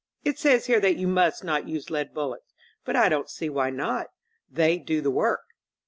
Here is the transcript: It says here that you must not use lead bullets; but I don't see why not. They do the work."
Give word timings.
It 0.25 0.39
says 0.39 0.65
here 0.65 0.79
that 0.79 0.97
you 0.97 1.07
must 1.07 1.43
not 1.43 1.67
use 1.67 1.91
lead 1.91 2.11
bullets; 2.11 2.55
but 2.85 2.95
I 2.95 3.07
don't 3.07 3.29
see 3.29 3.49
why 3.51 3.69
not. 3.69 4.07
They 4.49 4.79
do 4.79 4.99
the 4.99 5.11
work." 5.11 5.43